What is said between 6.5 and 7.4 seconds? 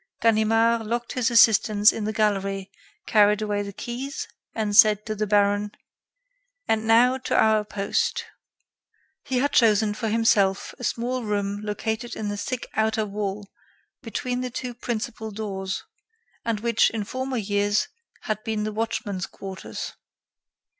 "And now, to